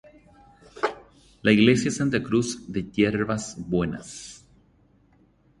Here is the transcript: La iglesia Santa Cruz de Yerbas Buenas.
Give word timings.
La 1.43 1.51
iglesia 1.51 1.91
Santa 1.91 2.23
Cruz 2.23 2.65
de 2.67 2.89
Yerbas 2.91 3.53
Buenas. 3.59 4.43